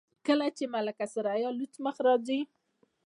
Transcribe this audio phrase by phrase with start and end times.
[0.27, 2.39] کله چې ملکه ثریا لوڅ مخ راځي.